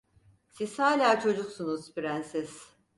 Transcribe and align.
Siz 0.49 0.79
hala 0.79 1.19
çocuksunuz 1.19 1.93
Prenses… 1.93 2.69